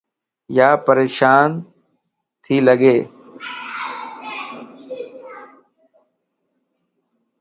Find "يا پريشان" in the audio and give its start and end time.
0.57-1.49